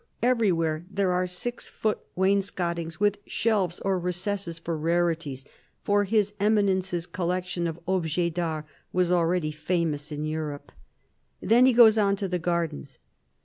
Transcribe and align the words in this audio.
Everywhere 0.23 0.83
there 0.89 1.11
are 1.11 1.27
six 1.27 1.67
foot 1.67 1.99
wainscotings 2.15 2.99
with 2.99 3.19
shelves 3.27 3.79
or 3.81 3.99
recesses 3.99 4.57
for" 4.57 4.75
rarities"; 4.89 5.45
for 5.85 6.05
His 6.05 6.33
Eminence's 6.39 7.05
collection 7.05 7.67
of 7.67 7.79
objets 7.87 8.33
dart 8.33 8.65
was 8.91 9.11
already 9.11 9.51
famous 9.51 10.11
in 10.11 10.25
Europe. 10.25 10.71
Then 11.39 11.67
he 11.67 11.73
goes 11.73 11.99
on 11.99 12.15
to 12.15 12.27
the 12.27 12.39
gardens. 12.39 12.97